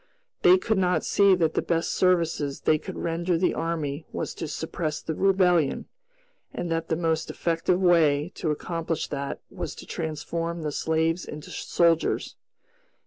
They 0.41 0.57
could 0.57 0.79
not 0.79 1.05
see 1.05 1.35
that 1.35 1.53
the 1.53 1.61
best 1.61 1.91
service 1.93 2.39
they 2.61 2.79
could 2.79 2.97
render 2.97 3.37
the 3.37 3.53
army 3.53 4.07
was 4.11 4.33
to 4.33 4.47
suppress 4.47 4.99
the 4.99 5.13
Rebellion, 5.13 5.85
and 6.51 6.71
that 6.71 6.87
the 6.87 6.95
most 6.95 7.29
effective 7.29 7.79
way 7.79 8.31
to 8.33 8.49
accomplish 8.49 9.09
that 9.09 9.41
was 9.51 9.75
to 9.75 9.85
transform 9.85 10.63
the 10.63 10.71
slaves 10.71 11.23
into 11.23 11.51
soldiers. 11.51 12.35